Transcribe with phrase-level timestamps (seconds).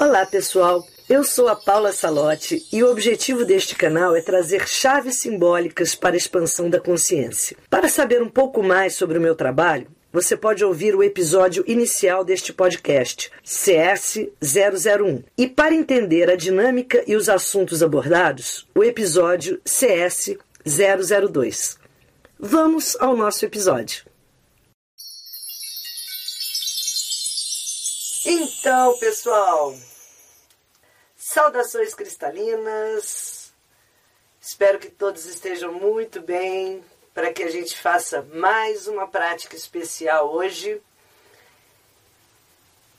[0.00, 0.88] Olá, pessoal.
[1.06, 6.14] Eu sou a Paula Salotti e o objetivo deste canal é trazer chaves simbólicas para
[6.14, 7.54] a expansão da consciência.
[7.68, 12.24] Para saber um pouco mais sobre o meu trabalho, você pode ouvir o episódio inicial
[12.24, 15.22] deste podcast, CS001.
[15.36, 21.76] E para entender a dinâmica e os assuntos abordados, o episódio CS002.
[22.38, 24.08] Vamos ao nosso episódio.
[28.24, 29.74] Então, pessoal,
[31.32, 33.52] saudações cristalinas.
[34.40, 40.32] Espero que todos estejam muito bem para que a gente faça mais uma prática especial
[40.34, 40.82] hoje.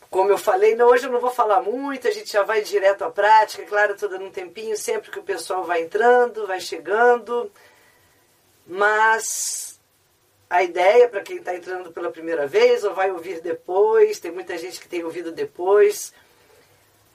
[0.09, 3.11] Como eu falei, hoje eu não vou falar muito, a gente já vai direto à
[3.11, 3.65] prática.
[3.65, 7.51] Claro, estou dando um tempinho sempre que o pessoal vai entrando, vai chegando.
[8.65, 9.77] Mas
[10.49, 14.57] a ideia para quem está entrando pela primeira vez ou vai ouvir depois, tem muita
[14.57, 16.13] gente que tem ouvido depois.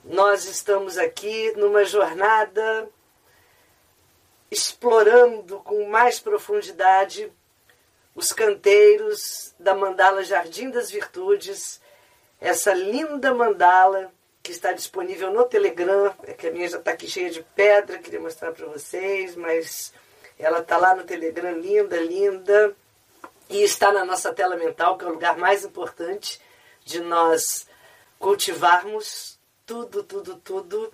[0.06, 2.88] Nós estamos aqui numa jornada
[4.48, 7.32] explorando com mais profundidade
[8.14, 11.80] os canteiros da mandala Jardim das Virtudes,
[12.40, 14.12] essa linda mandala
[14.44, 17.98] que está disponível no Telegram, é que a minha já está aqui cheia de pedra,
[17.98, 19.92] queria mostrar para vocês, mas
[20.38, 22.76] ela está lá no Telegram, linda, linda
[23.50, 26.40] e está na nossa tela mental, que é o lugar mais importante
[26.84, 27.66] de nós
[28.20, 29.35] cultivarmos
[29.66, 30.92] tudo, tudo, tudo.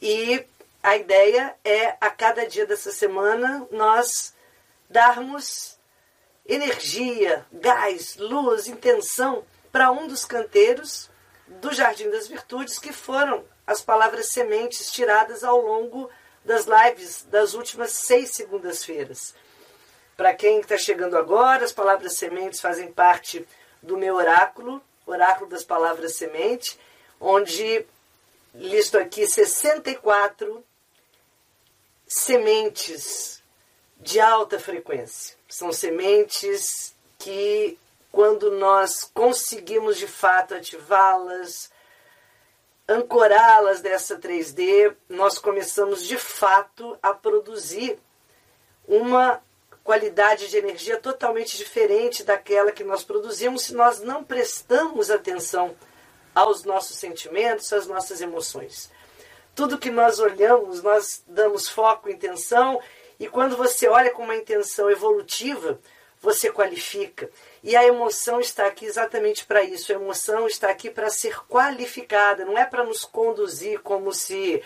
[0.00, 0.46] E
[0.82, 4.32] a ideia é a cada dia dessa semana nós
[4.88, 5.76] darmos
[6.46, 11.10] energia, gás, luz, intenção para um dos canteiros
[11.46, 16.08] do Jardim das Virtudes, que foram as palavras sementes tiradas ao longo
[16.44, 19.34] das lives das últimas seis segundas-feiras.
[20.16, 23.46] Para quem está chegando agora, as palavras sementes fazem parte
[23.82, 26.78] do meu oráculo, oráculo das palavras semente,
[27.20, 27.86] onde
[28.54, 30.64] listo aqui 64
[32.06, 33.42] sementes
[33.98, 35.36] de alta frequência.
[35.48, 37.78] São sementes que,
[38.10, 41.70] quando nós conseguimos de fato ativá-las,
[42.88, 47.98] ancorá-las dessa 3D, nós começamos de fato a produzir
[48.86, 49.42] uma
[49.84, 55.74] qualidade de energia totalmente diferente daquela que nós produzimos se nós não prestamos atenção
[56.38, 58.90] aos nossos sentimentos, às nossas emoções.
[59.54, 62.80] Tudo que nós olhamos, nós damos foco, intenção,
[63.18, 65.80] e quando você olha com uma intenção evolutiva,
[66.20, 67.28] você qualifica.
[67.62, 69.90] E a emoção está aqui exatamente para isso.
[69.90, 74.62] A emoção está aqui para ser qualificada, não é para nos conduzir como se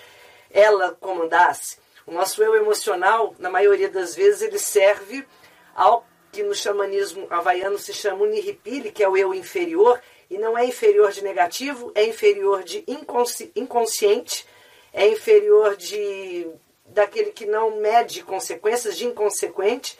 [0.50, 1.78] ela comandasse.
[2.06, 5.26] O nosso eu emocional, na maioria das vezes, ele serve
[5.74, 10.00] ao que no xamanismo havaiano se chama uniripili, que é o eu inferior,
[10.32, 14.46] e não é inferior de negativo, é inferior de inconsci inconsciente,
[14.90, 16.48] é inferior de
[16.86, 19.98] daquele que não mede consequências, de inconsequente.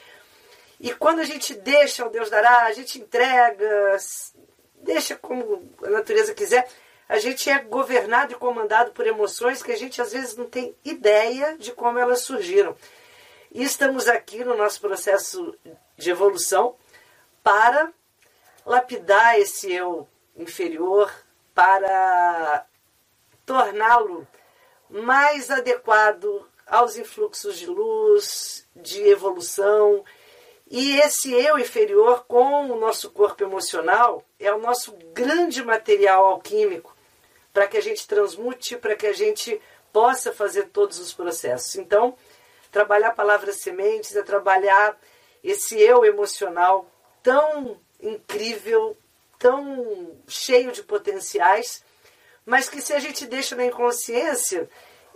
[0.79, 3.97] E quando a gente deixa o Deus dará, a gente entrega,
[4.81, 6.67] deixa como a natureza quiser,
[7.07, 10.75] a gente é governado e comandado por emoções que a gente às vezes não tem
[10.83, 12.75] ideia de como elas surgiram.
[13.51, 15.55] E estamos aqui no nosso processo
[15.95, 16.75] de evolução
[17.43, 17.93] para
[18.65, 21.11] lapidar esse eu inferior,
[21.53, 22.65] para
[23.45, 24.27] torná-lo
[24.89, 30.03] mais adequado aos influxos de luz, de evolução.
[30.67, 36.95] E esse eu inferior, com o nosso corpo emocional, é o nosso grande material alquímico
[37.51, 39.61] para que a gente transmute, para que a gente
[39.91, 41.75] possa fazer todos os processos.
[41.75, 42.17] Então,
[42.71, 44.97] trabalhar palavras sementes é trabalhar
[45.43, 46.89] esse eu emocional
[47.21, 48.97] tão incrível,
[49.43, 51.83] tão cheio de potenciais,
[52.45, 54.69] mas que se a gente deixa na inconsciência,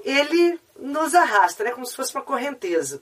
[0.03, 1.71] ele nos arrasta, né?
[1.71, 3.01] como se fosse uma correnteza.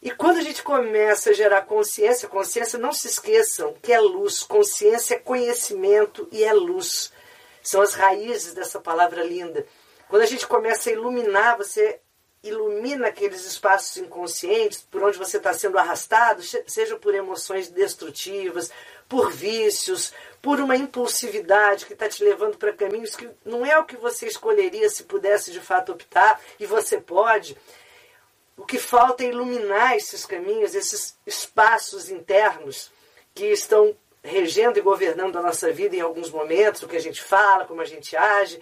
[0.00, 4.44] E quando a gente começa a gerar consciência, consciência, não se esqueçam que é luz,
[4.44, 7.12] consciência é conhecimento e é luz
[7.60, 9.66] são as raízes dessa palavra linda.
[10.08, 12.00] Quando a gente começa a iluminar, você
[12.42, 18.70] ilumina aqueles espaços inconscientes por onde você está sendo arrastado, seja por emoções destrutivas,
[19.08, 23.84] por vícios, por uma impulsividade que está te levando para caminhos que não é o
[23.84, 27.56] que você escolheria se pudesse de fato optar, e você pode.
[28.56, 32.90] O que falta é iluminar esses caminhos, esses espaços internos
[33.34, 37.22] que estão regendo e governando a nossa vida em alguns momentos, o que a gente
[37.22, 38.60] fala, como a gente age.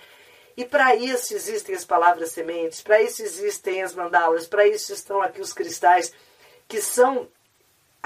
[0.56, 5.20] E para isso existem as palavras sementes, para isso existem as mandalas, para isso estão
[5.20, 6.12] aqui os cristais,
[6.66, 7.28] que são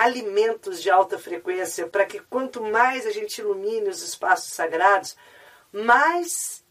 [0.00, 5.14] alimentos de alta frequência, para que quanto mais a gente ilumine os espaços sagrados,
[5.70, 6.64] mais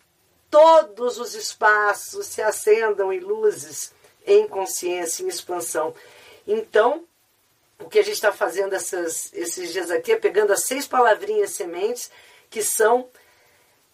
[0.49, 3.93] todos os espaços se acendam em luzes,
[4.25, 5.93] em consciência, em expansão.
[6.47, 7.05] Então,
[7.77, 11.51] o que a gente está fazendo essas, esses dias aqui é pegando as seis palavrinhas
[11.51, 12.09] sementes
[12.49, 13.11] que são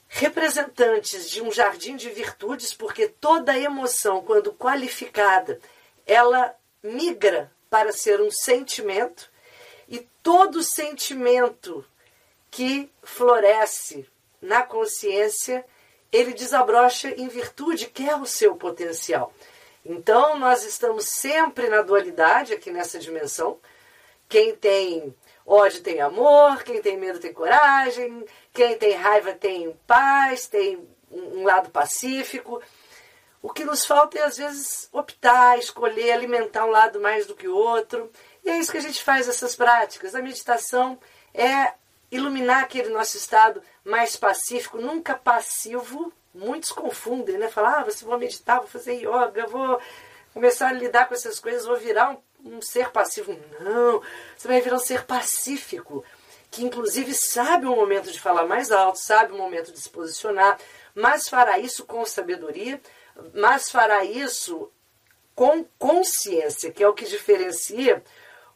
[0.07, 5.59] representantes de um jardim de virtudes, porque toda emoção, quando qualificada,
[6.07, 9.29] ela migra para ser um sentimento
[9.89, 11.85] e todo sentimento
[12.49, 14.07] que floresce
[14.41, 15.65] na consciência,
[16.09, 19.33] ele desabrocha em virtude, que é o seu potencial.
[19.85, 23.59] Então, nós estamos sempre na dualidade aqui nessa dimensão.
[24.29, 25.13] Quem tem
[25.45, 28.23] ódio tem amor, quem tem medo tem coragem,
[28.53, 30.79] quem tem raiva tem paz, tem
[31.11, 32.61] um lado pacífico.
[33.45, 37.47] O que nos falta é, às vezes, optar, escolher, alimentar um lado mais do que
[37.47, 38.11] o outro.
[38.43, 40.15] E é isso que a gente faz essas práticas.
[40.15, 40.97] A meditação
[41.31, 41.73] é
[42.11, 46.11] iluminar aquele nosso estado mais pacífico, nunca passivo.
[46.33, 47.47] Muitos confundem, né?
[47.47, 49.79] Falar, ah, você vou meditar, vou fazer yoga, vou
[50.33, 53.39] começar a lidar com essas coisas, vou virar um, um ser passivo.
[53.59, 54.01] Não,
[54.35, 56.03] você vai virar um ser pacífico,
[56.49, 60.57] que inclusive sabe o momento de falar mais alto, sabe o momento de se posicionar,
[60.95, 62.81] mas fará isso com sabedoria,
[63.33, 64.71] mas fará isso
[65.33, 68.03] com consciência, que é o que diferencia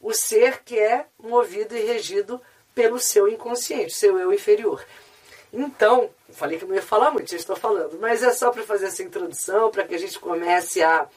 [0.01, 2.41] o ser que é movido e regido
[2.73, 4.85] pelo seu inconsciente, seu eu inferior.
[5.51, 8.85] Então, falei que não ia falar muito, já estou falando, mas é só para fazer
[8.85, 11.07] essa introdução, para que a gente comece a,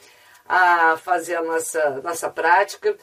[0.48, 2.96] a fazer a nossa, nossa prática.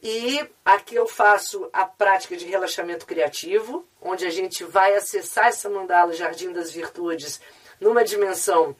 [0.00, 5.68] E aqui eu faço a prática de relaxamento criativo, onde a gente vai acessar essa
[5.68, 7.40] mandala Jardim das Virtudes
[7.80, 8.76] numa dimensão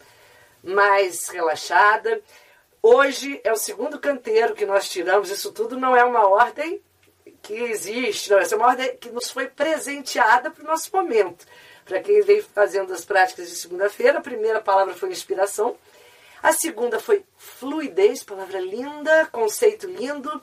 [0.63, 2.21] mais relaxada.
[2.83, 6.81] Hoje é o segundo canteiro que nós tiramos, isso tudo não é uma ordem
[7.43, 11.47] que existe, não, essa é uma ordem que nos foi presenteada para o nosso momento.
[11.85, 15.77] Para quem veio fazendo as práticas de segunda-feira, a primeira palavra foi inspiração,
[16.43, 20.43] a segunda foi fluidez, palavra linda, conceito lindo,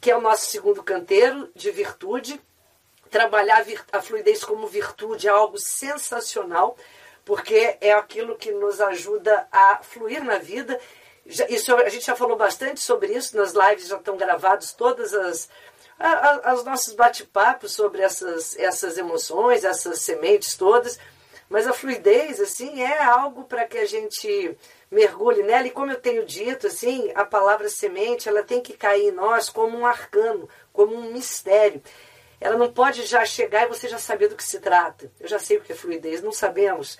[0.00, 2.40] que é o nosso segundo canteiro de virtude.
[3.10, 6.76] Trabalhar a fluidez como virtude é algo sensacional
[7.26, 10.80] porque é aquilo que nos ajuda a fluir na vida.
[11.26, 15.48] Isso, a gente já falou bastante sobre isso, nas lives já estão gravados todas as,
[16.54, 21.00] os nossos bate-papos sobre essas, essas emoções, essas sementes todas.
[21.48, 24.56] Mas a fluidez, assim, é algo para que a gente
[24.88, 25.66] mergulhe nela.
[25.66, 29.48] E como eu tenho dito, assim, a palavra semente, ela tem que cair em nós
[29.48, 31.82] como um arcano, como um mistério.
[32.40, 35.10] Ela não pode já chegar e você já saber do que se trata.
[35.18, 36.96] Eu já sei o que é fluidez, não sabemos.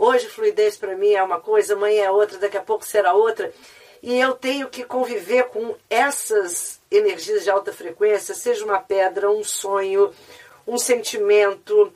[0.00, 3.52] Hoje fluidez para mim é uma coisa, amanhã é outra, daqui a pouco será outra.
[4.00, 9.42] E eu tenho que conviver com essas energias de alta frequência, seja uma pedra, um
[9.42, 10.14] sonho,
[10.64, 11.92] um sentimento,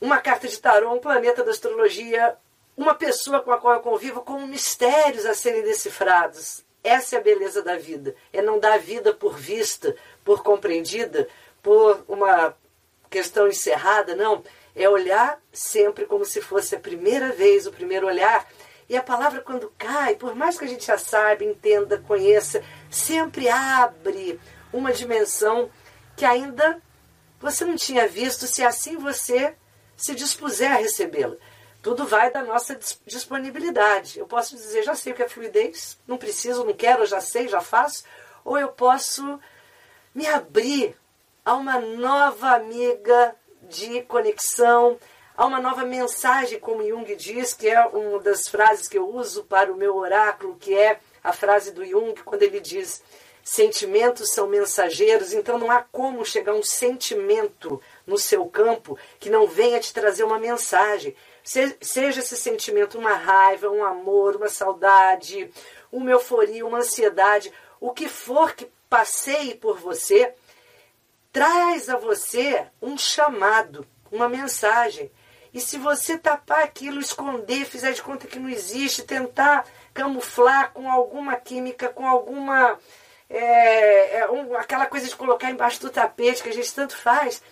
[0.00, 2.36] uma carta de tarô, um planeta da astrologia,
[2.76, 6.62] uma pessoa com a qual eu convivo, com mistérios a serem decifrados.
[6.84, 8.14] Essa é a beleza da vida.
[8.32, 11.26] É não dar vida por vista, por compreendida,
[11.60, 12.54] por uma
[13.10, 14.44] questão encerrada, não
[14.78, 18.46] é olhar sempre como se fosse a primeira vez, o primeiro olhar.
[18.88, 23.48] E a palavra, quando cai, por mais que a gente já saiba, entenda, conheça, sempre
[23.48, 24.40] abre
[24.72, 25.68] uma dimensão
[26.16, 26.80] que ainda
[27.40, 29.54] você não tinha visto, se assim você
[29.96, 31.36] se dispuser a recebê-la.
[31.82, 34.18] Tudo vai da nossa disponibilidade.
[34.18, 37.48] Eu posso dizer, já sei o que é fluidez, não preciso, não quero, já sei,
[37.48, 38.04] já faço.
[38.44, 39.38] Ou eu posso
[40.14, 40.96] me abrir
[41.44, 43.34] a uma nova amiga
[43.68, 44.98] de conexão,
[45.36, 49.44] há uma nova mensagem, como Jung diz, que é uma das frases que eu uso
[49.44, 53.02] para o meu oráculo, que é a frase do Jung, quando ele diz:
[53.44, 59.46] sentimentos são mensageiros, então não há como chegar um sentimento no seu campo que não
[59.46, 61.14] venha te trazer uma mensagem.
[61.80, 65.50] Seja esse sentimento uma raiva, um amor, uma saudade,
[65.90, 70.34] uma euforia, uma ansiedade, o que for que passeie por você,
[71.32, 75.10] traz a você um chamado, uma mensagem.
[75.52, 80.90] E se você tapar aquilo, esconder, fizer de conta que não existe, tentar camuflar com
[80.90, 82.78] alguma química, com alguma.
[83.30, 87.42] É, é, um, aquela coisa de colocar embaixo do tapete que a gente tanto faz,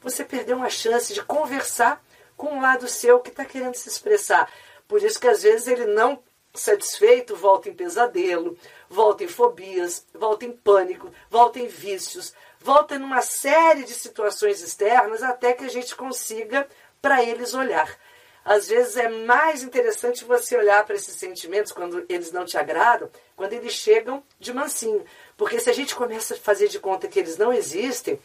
[0.00, 2.02] você perdeu uma chance de conversar
[2.36, 4.50] com um lado seu que está querendo se expressar.
[4.88, 6.22] Por isso que às vezes ele não
[6.54, 8.56] satisfeito volta em pesadelo,
[8.88, 12.32] volta em fobias, volta em pânico, volta em vícios,
[12.66, 16.66] volta numa série de situações externas até que a gente consiga
[17.00, 17.96] para eles olhar.
[18.44, 23.08] Às vezes é mais interessante você olhar para esses sentimentos quando eles não te agradam,
[23.36, 25.04] quando eles chegam de mansinho.
[25.36, 28.18] Porque se a gente começa a fazer de conta que eles não existem,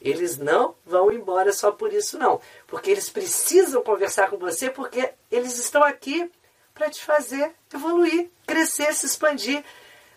[0.00, 2.40] eles não vão embora só por isso não.
[2.68, 6.30] Porque eles precisam conversar com você porque eles estão aqui
[6.72, 9.64] para te fazer evoluir, crescer, se expandir.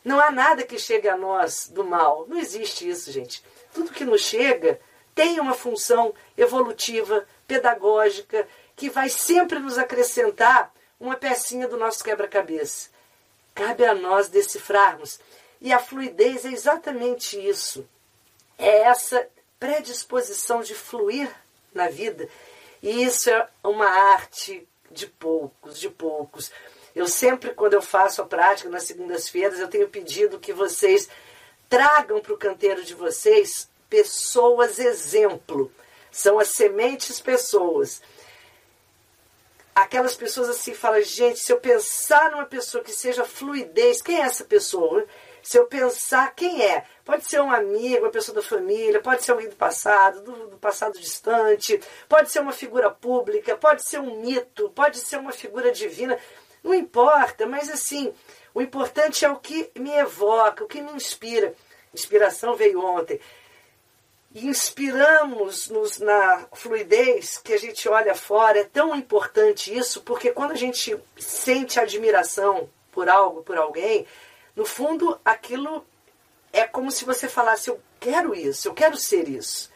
[0.05, 2.27] Não há nada que chegue a nós do mal.
[2.27, 3.43] Não existe isso, gente.
[3.73, 4.79] Tudo que nos chega
[5.13, 12.89] tem uma função evolutiva, pedagógica, que vai sempre nos acrescentar uma pecinha do nosso quebra-cabeça.
[13.53, 15.19] Cabe a nós decifrarmos.
[15.59, 17.87] E a fluidez é exatamente isso.
[18.57, 19.27] É essa
[19.59, 21.29] predisposição de fluir
[21.73, 22.27] na vida.
[22.81, 26.51] E isso é uma arte de poucos, de poucos.
[26.95, 31.09] Eu sempre, quando eu faço a prática nas segundas-feiras, eu tenho pedido que vocês
[31.71, 35.71] tragam para o canteiro de vocês pessoas exemplo.
[36.11, 38.01] São as sementes pessoas.
[39.73, 44.25] Aquelas pessoas assim falam, gente, se eu pensar numa pessoa que seja fluidez, quem é
[44.25, 45.05] essa pessoa?
[45.41, 49.31] Se eu pensar quem é, pode ser um amigo, uma pessoa da família, pode ser
[49.31, 54.19] alguém do passado, do, do, passado distante, pode ser uma figura pública, pode ser um
[54.21, 56.19] mito, pode ser uma figura divina,
[56.61, 58.13] não importa, mas assim,
[58.53, 61.53] o importante é o que me evoca, o que me inspira.
[61.93, 63.19] Inspiração veio ontem.
[64.33, 68.59] Inspiramos-nos na fluidez que a gente olha fora.
[68.59, 74.05] É tão importante isso, porque quando a gente sente admiração por algo, por alguém,
[74.55, 75.85] no fundo, aquilo
[76.53, 79.69] é como se você falasse: Eu quero isso, eu quero ser isso.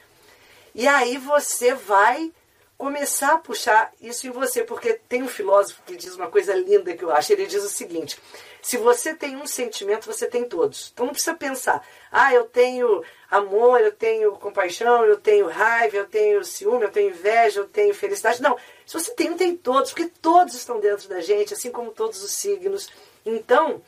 [0.74, 2.32] E aí você vai
[2.78, 6.96] começar a puxar isso em você, porque tem um filósofo que diz uma coisa linda
[6.96, 7.32] que eu acho.
[7.32, 8.20] Ele diz o seguinte:
[8.66, 10.90] se você tem um sentimento, você tem todos.
[10.92, 16.08] Então não precisa pensar, ah, eu tenho amor, eu tenho compaixão, eu tenho raiva, eu
[16.08, 18.42] tenho ciúme, eu tenho inveja, eu tenho felicidade.
[18.42, 21.92] Não, se você tem um, tem todos, porque todos estão dentro da gente, assim como
[21.92, 22.90] todos os signos.
[23.24, 23.84] Então,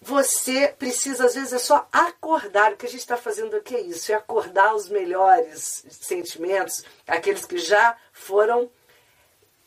[0.00, 2.72] você precisa, às vezes, é só acordar.
[2.72, 7.44] O que a gente está fazendo aqui é isso: é acordar os melhores sentimentos, aqueles
[7.44, 8.68] que já foram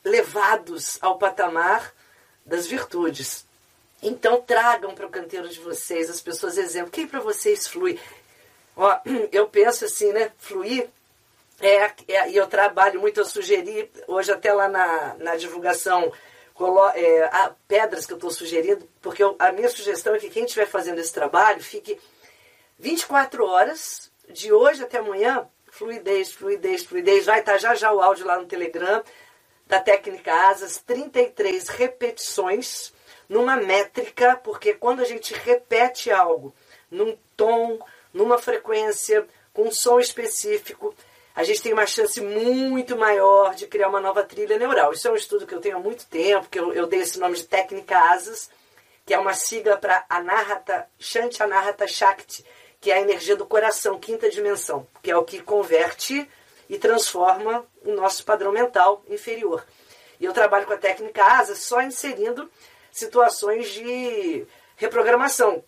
[0.03, 1.93] levados ao patamar
[2.45, 3.45] das virtudes.
[4.03, 6.91] Então, tragam para o canteiro de vocês as pessoas exemplo.
[6.91, 7.99] Quem para vocês flui?
[8.75, 8.99] Ó,
[9.31, 10.31] eu penso assim, né?
[10.37, 10.89] Fluir.
[11.61, 16.11] É, é, e eu trabalho muito, eu sugeri, hoje até lá na, na divulgação
[16.53, 17.29] colo, é,
[17.67, 20.99] pedras que eu estou sugerindo, porque eu, a minha sugestão é que quem estiver fazendo
[20.99, 21.97] esse trabalho fique
[22.77, 27.25] 24 horas, de hoje até amanhã, fluidez, fluidez, fluidez.
[27.25, 29.01] Vai estar tá já já o áudio lá no Telegram
[29.65, 32.92] da técnica Asas, 33 repetições
[33.27, 36.53] numa métrica, porque quando a gente repete algo
[36.89, 37.79] num tom,
[38.13, 40.93] numa frequência, com um som específico,
[41.35, 44.93] a gente tem uma chance muito maior de criar uma nova trilha neural.
[44.93, 47.19] Isso é um estudo que eu tenho há muito tempo, que eu, eu dei esse
[47.19, 48.49] nome de técnica ASAS,
[49.05, 52.45] que é uma sigla para Anahata, Shanti Anahata Shakti,
[52.79, 56.29] que é a energia do coração, quinta dimensão, que é o que converte
[56.69, 59.65] e transforma o nosso padrão mental inferior.
[60.19, 62.49] E eu trabalho com a técnica ASAS só inserindo
[62.93, 64.45] situações de
[64.77, 65.63] reprogramação.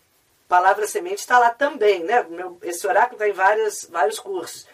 [0.48, 2.24] Palavra semente está lá também, né?
[2.62, 4.66] esse oráculo está em várias, vários cursos.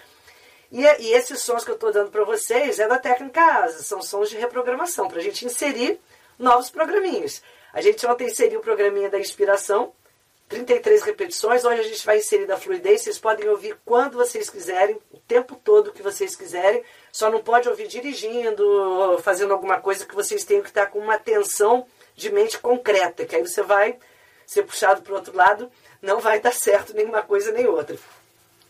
[0.70, 4.02] E, e esses sons que eu estou dando para vocês é da técnica ASA, são
[4.02, 5.98] sons de reprogramação, para a gente inserir
[6.38, 7.42] novos programinhos.
[7.72, 9.94] A gente ontem inseriu o programinha da inspiração,
[10.48, 15.00] 33 repetições, hoje a gente vai inserir da fluidez, vocês podem ouvir quando vocês quiserem,
[15.10, 20.14] o tempo todo que vocês quiserem, só não pode ouvir dirigindo, fazendo alguma coisa que
[20.14, 23.98] vocês tenham que estar com uma atenção de mente concreta, que aí você vai
[24.46, 27.96] ser puxado para o outro lado, não vai dar certo nenhuma coisa nem outra.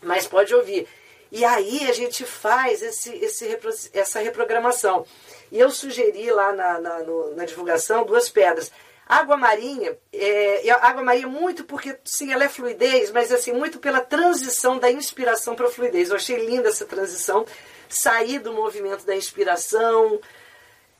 [0.01, 0.87] Mas pode ouvir.
[1.31, 3.57] E aí a gente faz esse, esse,
[3.91, 5.05] essa reprogramação.
[5.51, 8.71] E eu sugeri lá na, na, no, na divulgação duas pedras.
[9.07, 13.99] Água marinha, é, água marinha muito porque, sim, ela é fluidez, mas assim, muito pela
[13.99, 16.09] transição da inspiração para a fluidez.
[16.09, 17.45] Eu achei linda essa transição,
[17.89, 20.19] sair do movimento da inspiração,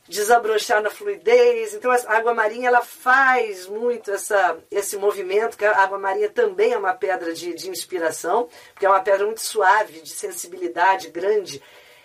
[0.08, 1.74] desabrochar na fluidez.
[1.74, 6.72] Então a água marinha ela faz muito essa, esse movimento, que a água marinha também
[6.72, 11.62] é uma pedra de, de inspiração, porque é uma pedra muito suave, de sensibilidade grande.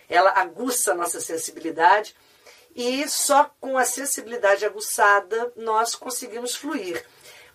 [0.07, 2.15] Ela aguça a nossa sensibilidade
[2.75, 7.05] e só com a sensibilidade aguçada nós conseguimos fluir.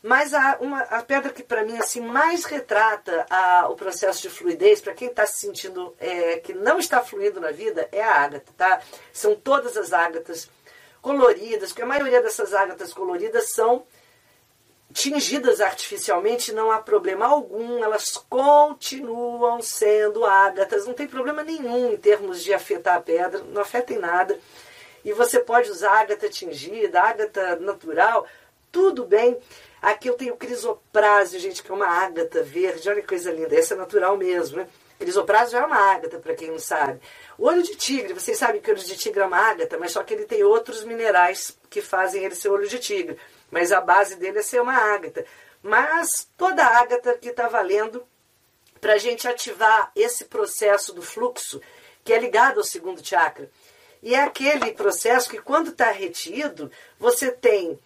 [0.06, 4.28] Mas a, uma, a pedra que para mim assim mais retrata a, o processo de
[4.28, 8.20] fluidez, para quem está se sentindo é, que não está fluindo na vida, é a
[8.20, 8.52] ágata.
[8.54, 8.82] Tá?
[9.14, 10.50] São todas as ágatas
[11.00, 13.86] coloridas, porque a maioria dessas ágatas coloridas são
[14.92, 21.96] tingidas artificialmente, não há problema algum, elas continuam sendo ágatas, não tem problema nenhum em
[21.96, 24.38] termos de afetar a pedra, não afeta em nada.
[25.02, 28.26] E você pode usar ágata tingida, ágata natural,
[28.70, 29.40] tudo bem.
[29.84, 32.88] Aqui eu tenho crisoprásio, gente, que é uma ágata verde.
[32.88, 33.54] Olha que coisa linda.
[33.54, 34.68] Essa é natural mesmo, né?
[34.98, 37.02] Crisoprásico é uma ágata, para quem não sabe.
[37.36, 39.92] O olho de tigre, vocês sabem que o olho de tigre é uma ágata, mas
[39.92, 43.18] só que ele tem outros minerais que fazem ele ser olho de tigre.
[43.50, 45.26] Mas a base dele é ser uma ágata.
[45.62, 48.06] Mas toda ágata que está valendo
[48.80, 51.60] para a gente ativar esse processo do fluxo,
[52.02, 53.50] que é ligado ao segundo chakra.
[54.02, 57.78] E é aquele processo que, quando está retido, você tem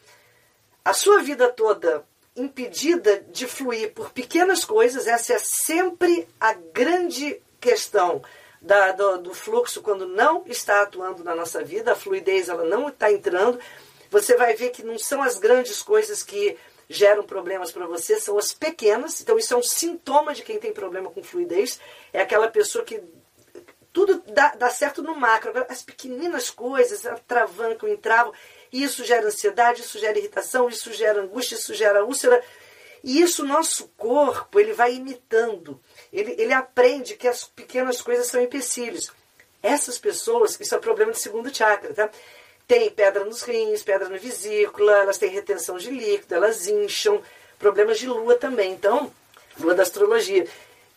[0.88, 2.02] a sua vida toda
[2.35, 5.07] impedida de fluir por pequenas coisas.
[5.07, 8.23] Essa é sempre a grande questão
[8.62, 11.92] da, do, do, fluxo quando não está atuando na nossa vida.
[11.92, 13.61] A fluidez ela não está entrando.
[14.11, 16.57] Você vai ver que não são as grandes coisas que
[16.88, 19.21] geram problemas para você, são as pequenas.
[19.21, 21.78] Então, isso é um sintoma de quem tem problema com fluidez.
[22.14, 23.02] É aquela pessoa que
[23.92, 25.50] tudo dá, dá certo no macro.
[25.50, 28.33] Agora, as pequeninas coisas travancam, entravam.
[28.73, 32.43] Isso gera ansiedade, isso gera irritação, isso gera angústia, isso gera úlcera.
[33.03, 35.81] E isso nosso corpo, ele vai imitando.
[36.13, 39.13] Ele, ele aprende que as pequenas coisas são empecilhos.
[39.63, 42.11] Essas pessoas, isso é problema do segundo chakra, tá?
[42.67, 47.23] Tem pedra nos rins, pedra na vesícula, elas têm retenção de líquido, elas incham,
[47.59, 48.73] problemas de lua também.
[48.73, 49.13] Então,
[49.59, 50.47] lua da astrologia.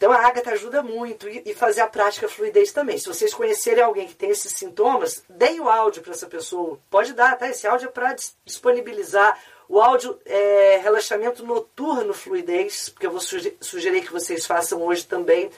[0.01, 2.97] Então a ágata ajuda muito e, fazer a prática fluidez também.
[2.97, 6.79] Se vocês conhecerem alguém que tem esses sintomas, deem o áudio para essa pessoa.
[6.89, 7.47] Pode dar, tá?
[7.47, 9.39] Esse áudio é para disponibilizar.
[9.69, 15.51] O áudio é relaxamento noturno fluidez, porque eu vou sugerir que vocês façam hoje também,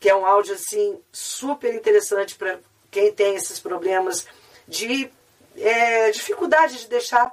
[0.00, 2.58] que é um áudio assim super interessante para
[2.90, 4.26] quem tem esses problemas
[4.66, 5.08] de
[5.56, 7.32] é, dificuldade de deixar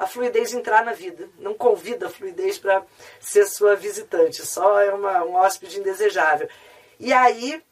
[0.00, 1.28] a fluidez entrar na vida.
[1.38, 2.82] Não convida a fluidez para
[3.20, 6.48] ser sua visitante, só é uma, um hóspede indesejável.
[6.98, 7.62] E aí,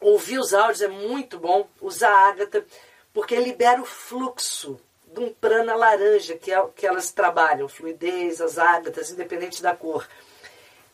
[0.00, 2.66] ouvir os áudios é muito bom, usar a ágata,
[3.12, 8.58] porque libera o fluxo de um prana laranja que, é, que elas trabalham, fluidez, as
[8.58, 10.08] ágatas, independente da cor.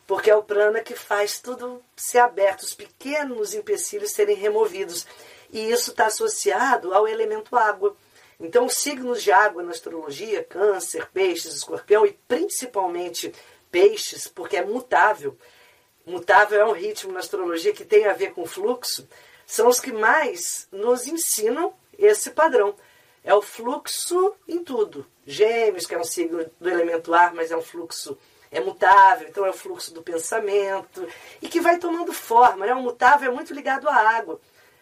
[0.05, 5.07] Porque é o prana que faz tudo ser aberto, os pequenos empecilhos serem removidos.
[5.51, 7.95] E isso está associado ao elemento água.
[8.41, 13.31] Então, os signos de água na astrologia, câncer, peixes, escorpião e principalmente
[13.71, 15.37] peixes, porque é mutável.
[16.05, 19.07] Mutável é um ritmo na astrologia que tem a ver com fluxo,
[19.45, 22.75] são os que mais nos ensinam esse padrão.
[23.23, 25.05] É o fluxo em tudo.
[25.25, 28.17] Gêmeos, que é um signo do elemento ar, mas é um fluxo
[28.51, 31.07] é mutável, então é o fluxo do pensamento,
[31.41, 32.65] e que vai tomando forma.
[32.65, 32.73] Né?
[32.73, 34.41] O mutável é muito ligado à água.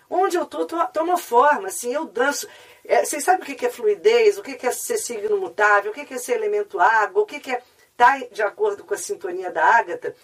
[0.10, 2.48] Onde eu estou, toma forma, assim, eu danço.
[2.84, 6.13] É, vocês sabem o que é fluidez, o que é ser signo mutável, o que
[6.13, 9.63] é ser elemento água, o que é estar tá de acordo com a sintonia da
[9.63, 10.15] ágata?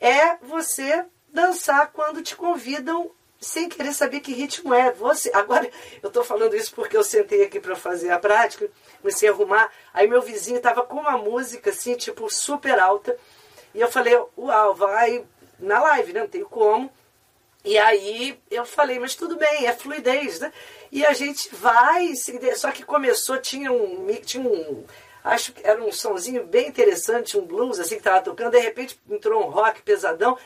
[0.00, 4.90] É você dançar quando te convidam sem querer saber que ritmo é.
[4.92, 5.70] Você, agora,
[6.02, 8.68] eu estou falando isso porque eu sentei aqui para fazer a prática,
[9.00, 13.16] comecei a arrumar, aí meu vizinho estava com uma música assim, tipo, super alta,
[13.74, 15.24] e eu falei, uau, vai
[15.58, 16.20] na live, né?
[16.20, 16.90] Não tem como.
[17.64, 20.52] E aí eu falei, mas tudo bem, é fluidez, né?
[20.90, 22.12] E a gente vai,
[22.56, 24.84] só que começou, tinha um, tinha um
[25.24, 28.98] acho que era um sonzinho bem interessante, um blues assim que estava tocando, de repente
[29.10, 30.38] entrou um rock pesadão.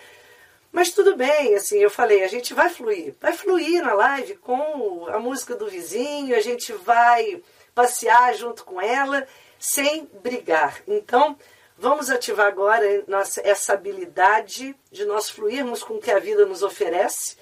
[0.73, 5.07] Mas tudo bem, assim, eu falei, a gente vai fluir, vai fluir na live com
[5.09, 7.43] a música do vizinho, a gente vai
[7.75, 9.27] passear junto com ela
[9.59, 10.83] sem brigar.
[10.89, 11.37] Então,
[11.79, 16.63] Vamos ativar agora nossa, essa habilidade de nós fluirmos com o que a vida nos
[16.63, 17.37] oferece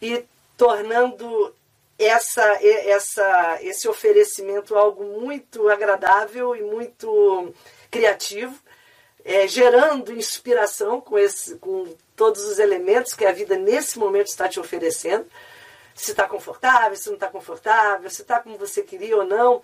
[0.00, 0.24] e
[0.56, 1.54] tornando
[1.98, 7.52] essa, essa, esse oferecimento algo muito agradável e muito
[7.90, 8.58] criativo,
[9.22, 14.48] é, gerando inspiração com, esse, com todos os elementos que a vida nesse momento está
[14.48, 15.26] te oferecendo.
[15.94, 19.60] Se está confortável, se não está confortável, se está como você queria ou não.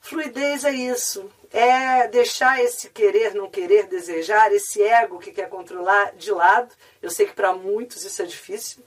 [0.00, 6.14] Fluidez é isso, é deixar esse querer, não querer, desejar, esse ego que quer controlar
[6.16, 6.74] de lado.
[7.02, 8.82] Eu sei que para muitos isso é difícil,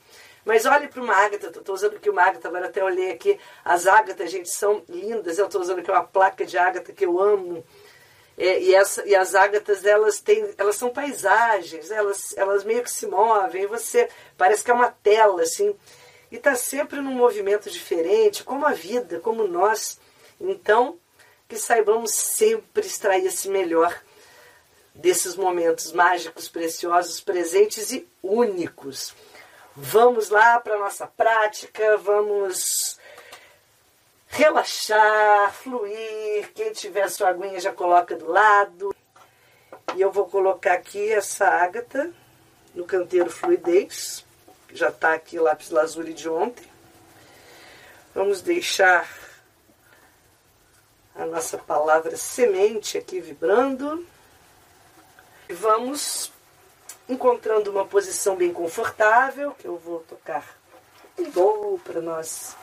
[0.45, 3.87] mas olhe para uma ágata, estou usando aqui uma ágata, agora até olhei aqui, as
[3.87, 7.63] ágatas, gente, são lindas, eu estou usando aqui uma placa de ágata que eu amo.
[8.37, 12.89] É, e, essa, e as ágatas, elas, têm, elas são paisagens, elas, elas meio que
[12.89, 15.75] se movem, você parece que é uma tela, assim,
[16.31, 19.99] e está sempre num movimento diferente, como a vida, como nós.
[20.41, 20.97] Então,
[21.47, 23.95] que saibamos sempre extrair esse melhor
[24.93, 29.13] desses momentos mágicos, preciosos, presentes e únicos.
[29.75, 32.99] Vamos lá para a nossa prática, vamos
[34.27, 36.51] relaxar, fluir.
[36.53, 38.95] Quem tiver sua aguinha já coloca do lado.
[39.95, 42.11] E eu vou colocar aqui essa ágata
[42.73, 44.25] no canteiro fluidez,
[44.73, 46.65] já está aqui lápis lazuli de ontem.
[48.15, 49.09] Vamos deixar
[51.15, 54.05] a nossa palavra semente aqui vibrando.
[55.49, 56.31] E vamos
[57.07, 60.57] encontrando uma posição bem confortável, que eu vou tocar
[61.17, 62.55] um dom para nós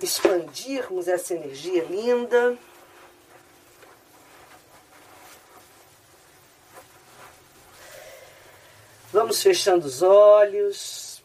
[0.00, 2.56] expandirmos essa energia linda.
[9.12, 11.20] Vamos fechando os olhos,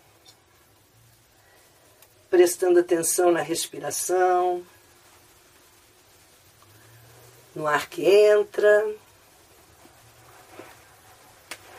[2.32, 4.66] prestando atenção na respiração,
[7.56, 8.94] no ar que entra,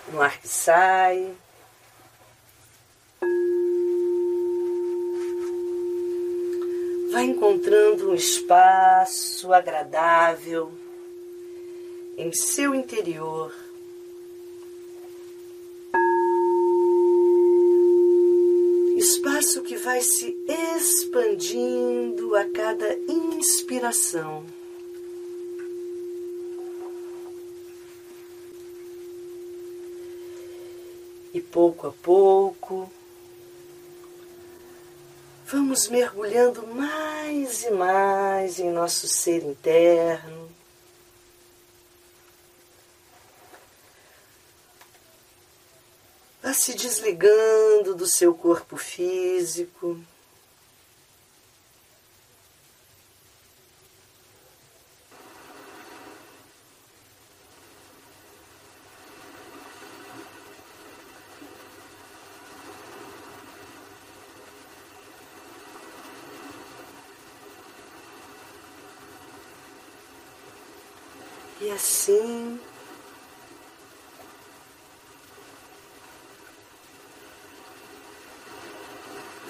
[0.08, 1.34] no ar que sai.
[7.12, 10.72] Vai encontrando um espaço agradável
[12.16, 13.52] em seu interior
[19.36, 24.44] espaço que vai se expandindo a cada inspiração.
[31.36, 32.90] E pouco a pouco,
[35.44, 40.50] vamos mergulhando mais e mais em nosso ser interno.
[46.42, 50.00] Vá se desligando do seu corpo físico.
[71.66, 72.60] E assim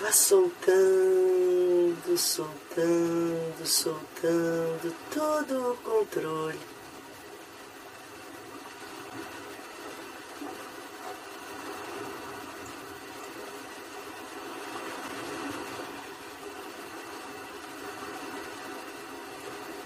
[0.00, 0.56] Vá soltando,
[2.16, 6.58] soltando, soltando todo o controle.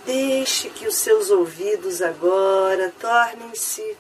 [0.07, 3.99] Deixe que os seus ouvidos agora tornem-se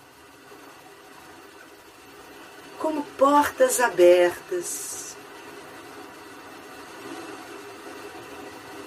[2.78, 5.14] como portas abertas.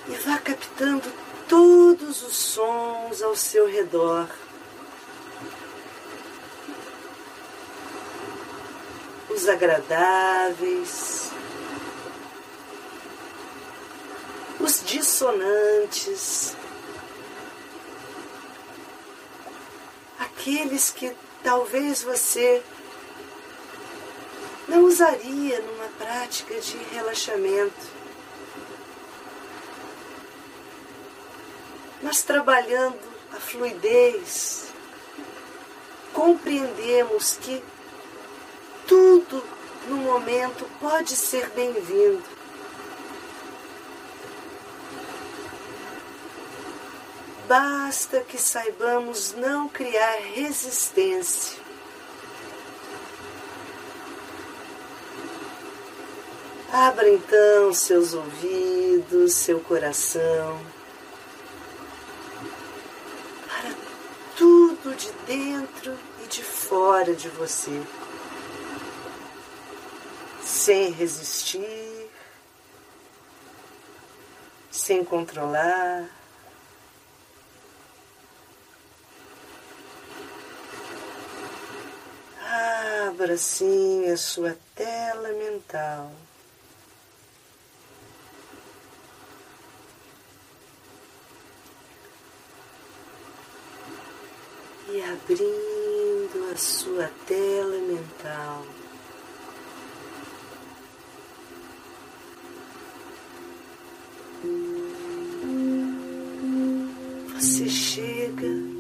[0.10, 1.08] E vá captando
[1.47, 4.27] todos os sons ao seu redor.
[9.29, 11.29] Os agradáveis,
[14.60, 16.53] os dissonantes,
[20.43, 22.62] aqueles que talvez você
[24.67, 28.03] não usaria numa prática de relaxamento.
[32.01, 32.99] Mas trabalhando
[33.32, 34.67] a fluidez,
[36.12, 37.63] compreendemos que
[38.86, 39.41] tudo
[39.88, 42.21] no momento pode ser bem-vindo.
[47.56, 51.62] Basta que saibamos não criar resistência.
[56.72, 60.60] Abra então seus ouvidos, seu coração.
[64.36, 67.84] tudo de dentro e de fora de você,
[70.42, 72.10] sem resistir,
[74.72, 76.23] sem controlar.
[83.38, 86.12] Sim a sua tela mental.
[94.94, 98.64] e abrindo a sua tela mental.
[107.34, 108.73] Você chega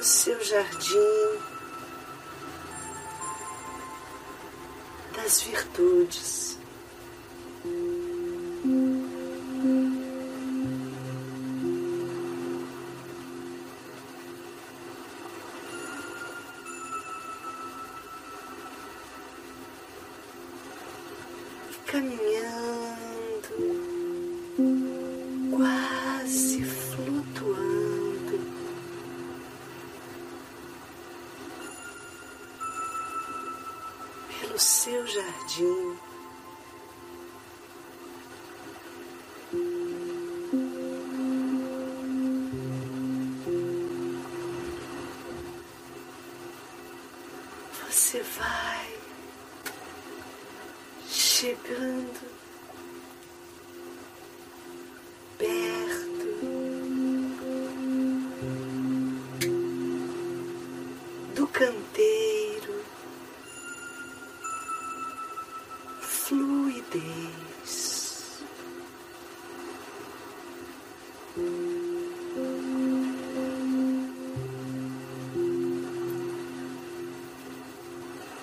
[0.00, 1.38] no seu jardim
[5.14, 6.59] das virtudes.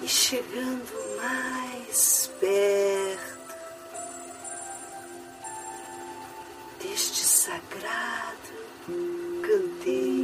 [0.07, 3.55] E chegando mais perto
[6.81, 8.53] deste sagrado
[9.41, 10.16] canteiro.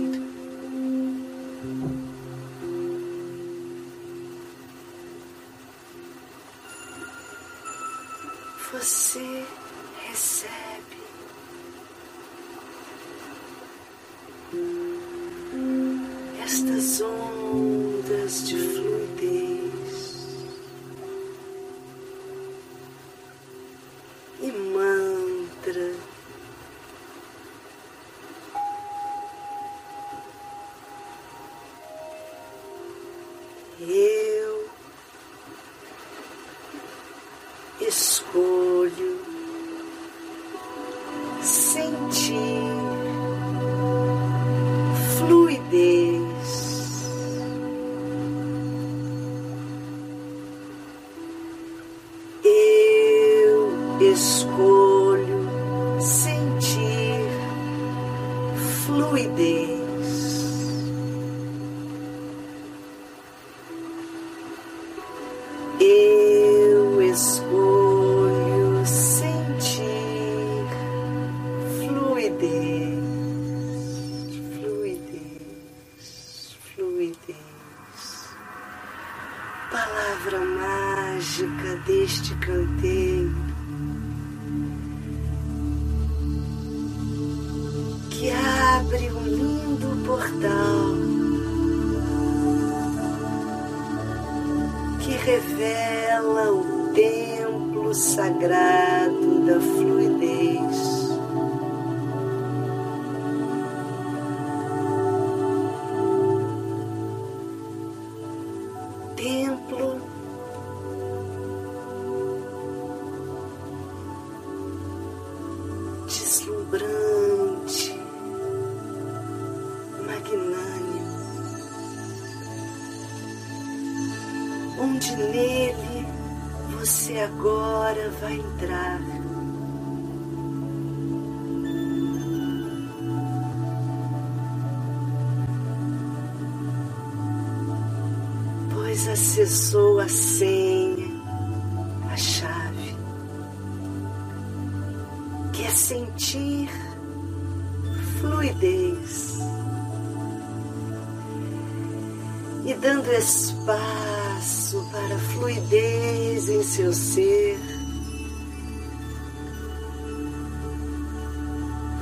[152.66, 157.60] E dando espaço para fluidez em seu ser,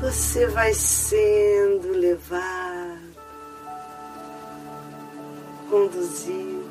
[0.01, 3.01] você vai sendo levado,
[5.69, 6.69] conduzido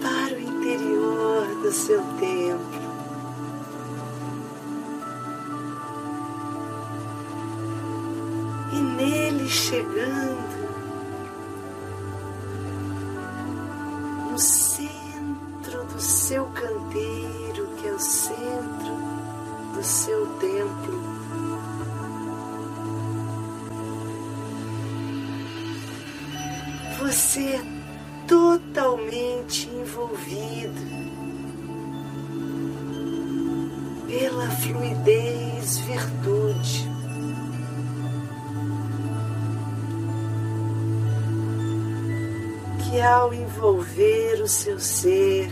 [0.00, 2.88] para o interior do seu templo.
[8.72, 10.47] E nele chegando,
[27.08, 27.58] Você
[28.26, 30.78] totalmente envolvido
[34.06, 36.86] pela fluidez virtude.
[42.90, 45.50] que ao envolver o seu ser,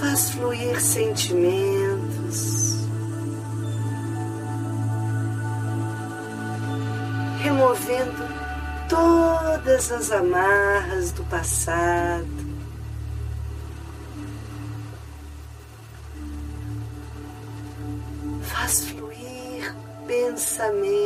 [0.00, 1.87] faz fluir sentimentos,
[7.88, 8.28] removendo
[8.88, 12.26] todas as amarras do passado.
[18.42, 19.74] Faz fluir
[20.06, 20.98] pensamentos.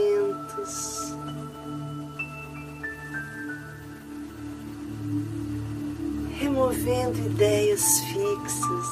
[6.41, 8.87] Removendo ideias fixas,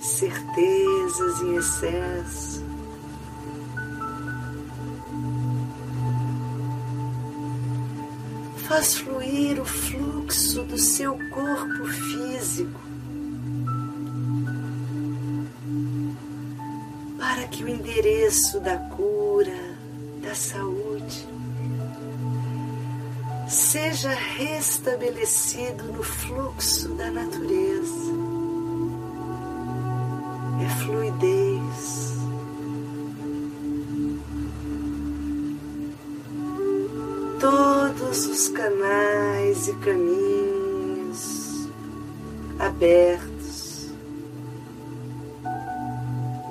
[0.00, 2.51] certezas em excesso.
[8.72, 12.80] Faz fluir o fluxo do seu corpo físico
[17.18, 19.76] para que o endereço da cura,
[20.22, 21.28] da saúde,
[23.46, 28.10] seja restabelecido no fluxo da natureza.
[30.64, 31.41] É fluidez.
[38.32, 41.68] Os canais e caminhos
[42.58, 43.90] abertos,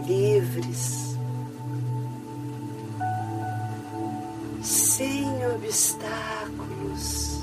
[0.06, 1.18] livres,
[4.62, 7.40] sem obstáculos,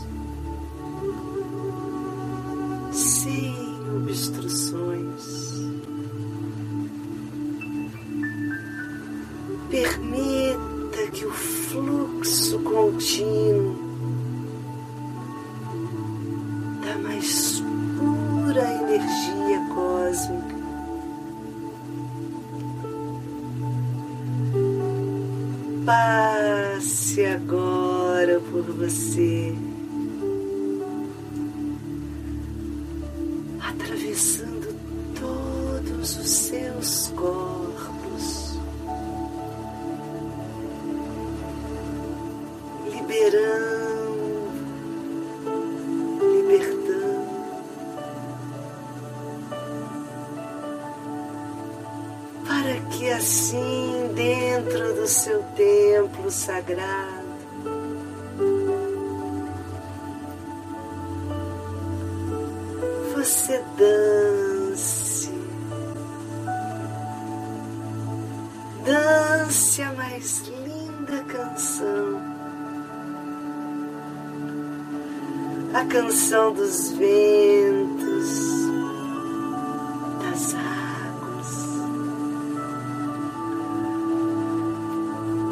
[2.93, 3.57] sem
[3.97, 5.49] obstruções.
[9.69, 13.88] Permita que o fluxo contínuo
[25.89, 29.55] passe agora por você,
[70.19, 72.21] mais linda canção,
[75.73, 78.29] a canção dos ventos,
[80.21, 81.51] das águas,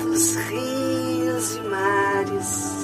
[0.02, 2.76] dos rios e mares.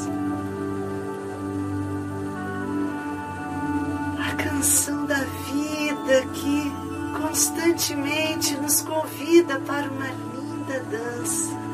[4.21, 6.73] a canção da vida que
[7.21, 11.72] constantemente nos convida para uma linda dança.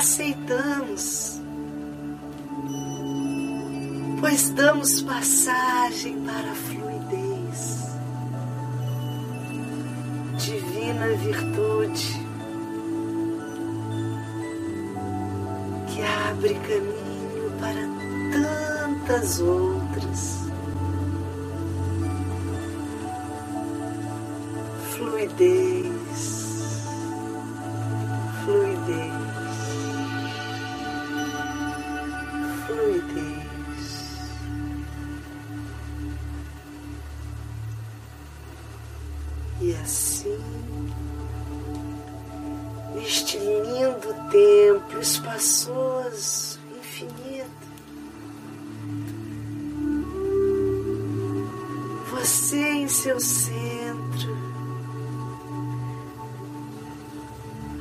[0.00, 1.38] Aceitamos,
[4.18, 7.86] pois damos passagem para a fluidez,
[10.38, 12.30] divina virtude
[15.88, 17.84] que abre caminho para
[18.32, 20.40] tantas outras.
[24.96, 25.69] Fluidez,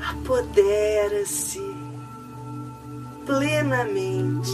[0.09, 1.61] apodera-se
[3.25, 4.51] plenamente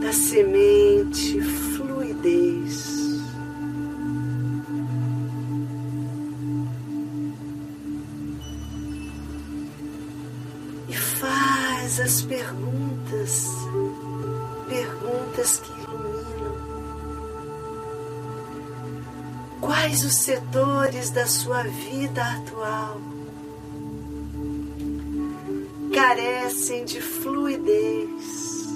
[0.00, 2.94] da semente fluidez.
[10.88, 13.48] E faz as perguntas,
[14.68, 15.73] perguntas que
[19.84, 22.98] Quais os setores da sua vida atual
[25.92, 28.66] carecem de fluidez?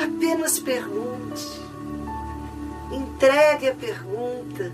[0.00, 1.60] Apenas pergunte,
[2.92, 4.70] entregue a pergunta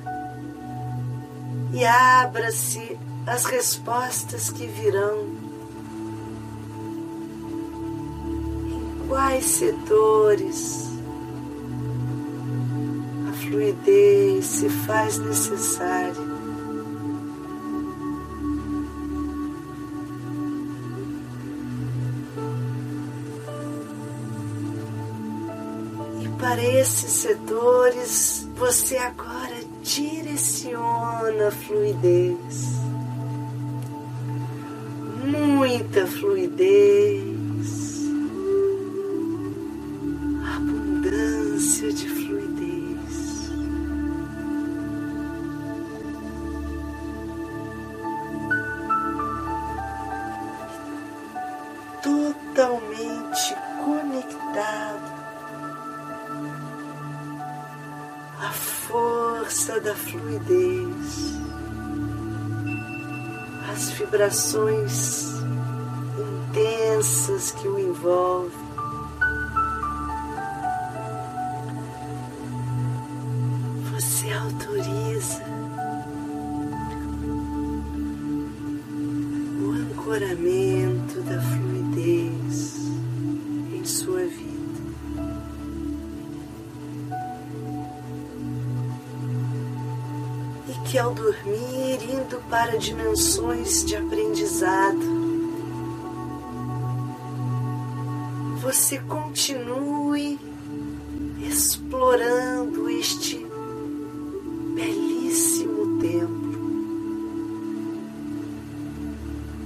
[1.73, 5.25] e abra-se as respostas que virão.
[8.69, 10.90] Em quais setores
[13.51, 16.15] fluidez se faz necessária?
[26.21, 32.71] E para esses setores você agora direciona a fluidez.
[35.25, 37.00] Muita fluidez.
[64.11, 65.35] Vibrações
[66.19, 68.51] intensas que o envolvem.
[73.93, 75.45] Você autoriza
[79.61, 81.80] o ancoramento da fluidez
[90.91, 94.99] que ao dormir, indo para dimensões de aprendizado,
[98.61, 100.37] você continue
[101.49, 103.47] explorando este
[104.75, 106.59] belíssimo templo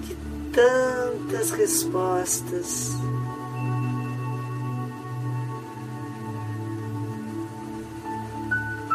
[0.02, 0.14] que
[0.52, 2.90] tantas respostas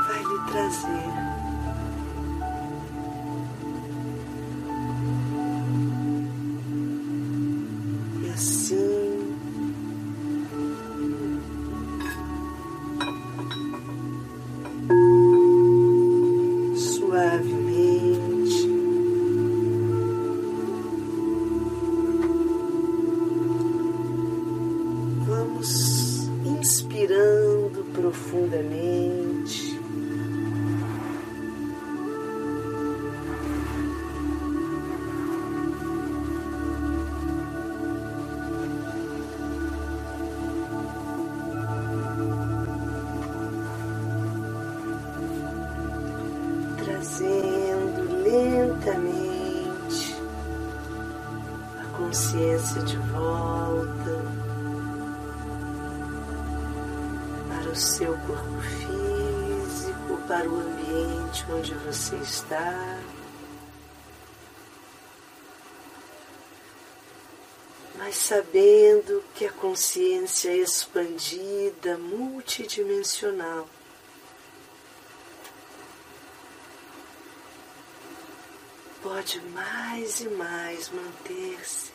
[0.08, 1.29] vai lhe trazer.
[68.10, 73.70] Mas sabendo que a consciência expandida, multidimensional,
[79.04, 81.92] pode mais e mais manter-se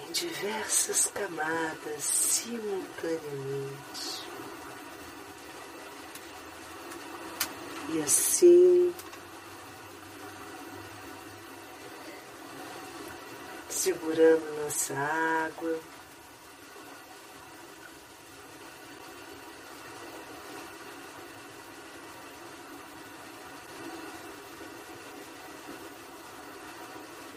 [0.00, 4.24] em diversas camadas simultaneamente.
[7.90, 8.92] E assim,
[13.84, 15.78] segurando nossa água,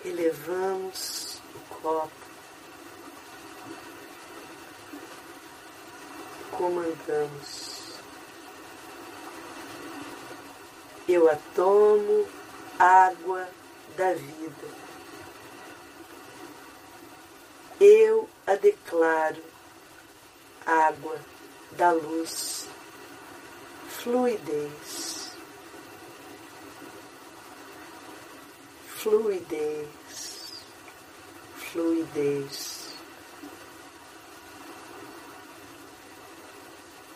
[0.06, 2.12] elevamos o copo,
[6.52, 7.98] comandamos.
[11.10, 12.26] Eu a tomo
[12.80, 13.50] água
[13.98, 14.87] da vida.
[17.80, 19.44] Eu a declaro
[20.66, 21.20] água
[21.72, 22.68] da luz,
[23.90, 25.18] fluidez.
[29.08, 29.88] fluidez,
[31.56, 32.88] fluidez.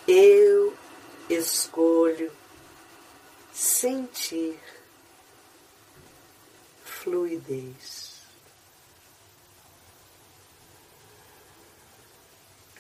[0.08, 0.74] Eu
[1.30, 2.32] escolho
[3.52, 4.58] sentir
[6.86, 8.11] fluidez.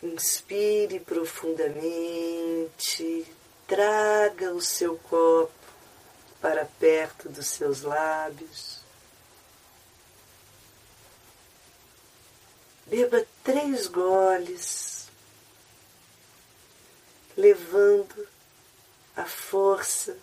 [0.03, 3.23] Inspire profundamente,
[3.67, 5.53] traga o seu copo
[6.41, 8.79] para perto dos seus lábios.
[12.87, 15.07] Beba três goles,
[17.37, 18.27] levando
[19.15, 20.17] a força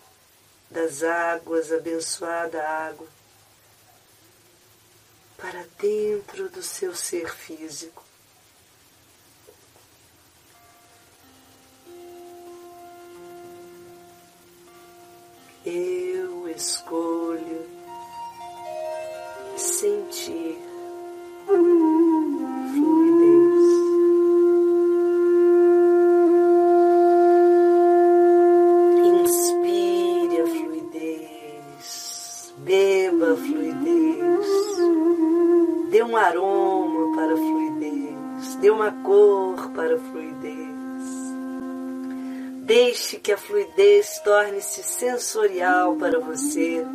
[0.69, 3.07] das águas, abençoada água,
[5.37, 8.08] para dentro do seu ser físico.
[15.65, 17.65] Eu escolho
[19.57, 20.57] sentir
[21.45, 21.99] fluidez.
[29.05, 31.85] Inspire fluidez,
[32.59, 34.47] beba fluidez,
[35.91, 40.78] dê um aroma para fluidez, dê uma cor para fluidez.
[42.69, 46.85] Deixe que a fluidez torne-se sensorial para você.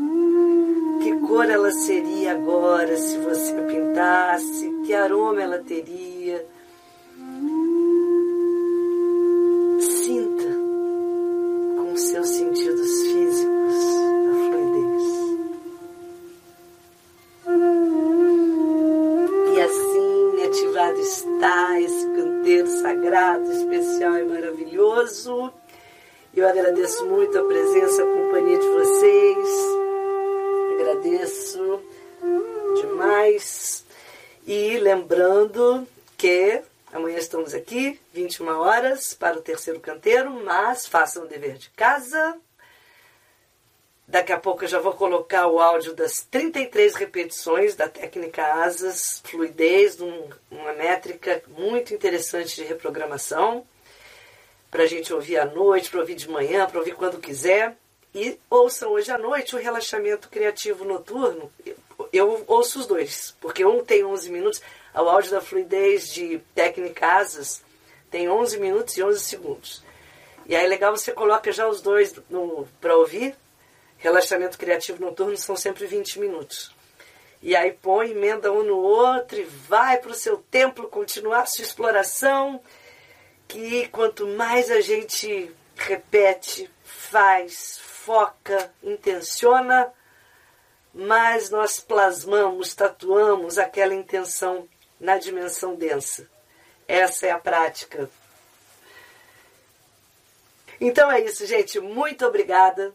[1.03, 4.72] Que cor ela seria agora se você pintasse?
[4.87, 6.14] Que aroma ela teria?
[26.45, 29.49] Eu agradeço muito a presença, a companhia de vocês.
[30.75, 31.83] Agradeço
[32.83, 33.83] demais.
[34.47, 35.89] E lembrando
[36.19, 36.61] que
[36.93, 42.39] amanhã estamos aqui, 21 horas, para o terceiro canteiro, mas façam o dever de casa.
[44.07, 49.23] Daqui a pouco eu já vou colocar o áudio das 33 repetições da técnica asas,
[49.25, 49.99] fluidez,
[50.51, 53.67] uma métrica muito interessante de reprogramação,
[54.75, 57.77] para a gente ouvir à noite, para ouvir de manhã, para ouvir quando quiser.
[58.12, 61.49] E ouçam hoje à noite o relaxamento criativo noturno.
[62.12, 64.61] Eu ouço os dois, porque um tem 11 minutos,
[64.93, 67.62] o áudio da fluidez de técnica asas
[68.11, 69.85] tem 11 minutos e 11 segundos.
[70.45, 72.12] E aí é legal você coloca já os dois
[72.81, 73.37] para ouvir
[73.97, 76.75] relaxamento criativo noturno são sempre 20 minutos.
[77.41, 81.62] E aí põe, emenda um no outro e vai para o seu templo continuar sua
[81.62, 82.61] exploração.
[83.55, 89.93] Que quanto mais a gente repete, faz, foca, intenciona,
[90.93, 96.29] mais nós plasmamos, tatuamos aquela intenção na dimensão densa.
[96.89, 98.11] Essa é a prática.
[100.81, 101.79] Então é isso, gente.
[101.79, 102.93] Muito obrigada.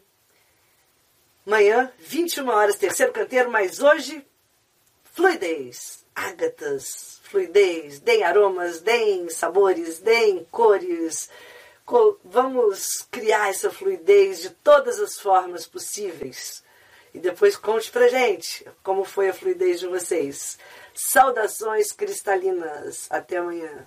[1.46, 4.22] Amanhã, 21 horas, terceiro canteiro, mas hoje,
[5.14, 11.30] fluidez, ágatas, fluidez, deem aromas, deem sabores, deem cores.
[12.24, 16.62] Vamos criar essa fluidez de todas as formas possíveis.
[17.14, 20.58] E depois conte pra gente como foi a fluidez de vocês.
[20.94, 23.06] Saudações cristalinas.
[23.10, 23.86] Até amanhã.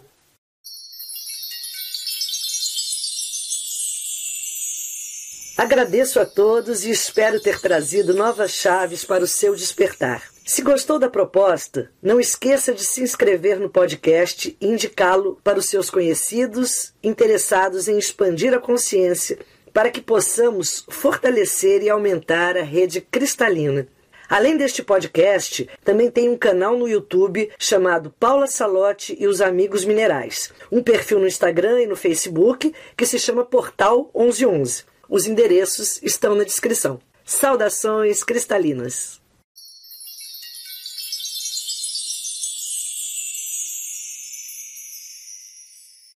[5.56, 10.24] Agradeço a todos e espero ter trazido novas chaves para o seu despertar.
[10.44, 15.68] Se gostou da proposta, não esqueça de se inscrever no podcast e indicá-lo para os
[15.68, 19.38] seus conhecidos interessados em expandir a consciência
[19.72, 23.88] para que possamos fortalecer e aumentar a rede cristalina.
[24.28, 29.86] Além deste podcast, também tem um canal no YouTube chamado Paula Salote e os Amigos
[29.86, 34.93] Minerais, um perfil no Instagram e no Facebook que se chama Portal 1111.
[35.16, 37.00] Os endereços estão na descrição.
[37.24, 39.22] Saudações cristalinas!